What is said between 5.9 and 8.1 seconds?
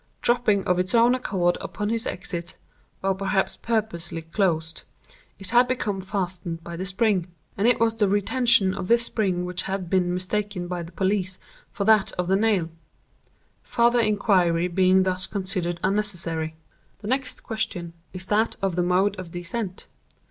fastened by the spring; and it was the